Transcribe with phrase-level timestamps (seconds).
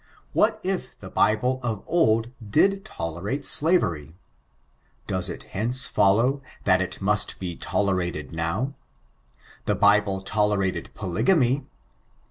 [0.33, 4.15] What if die Bible of old did tolerate slavery?
[5.05, 8.73] Does it hence follow that it must be tolerated now
[9.33, 9.35] ¥
[9.65, 11.67] The Bible tolerated polygamy.